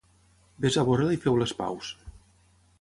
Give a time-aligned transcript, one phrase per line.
[0.65, 1.95] Vés a veure-la i feu les paus.